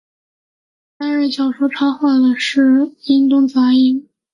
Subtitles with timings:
[0.97, 4.09] 担任小说插画的是伊东杂音。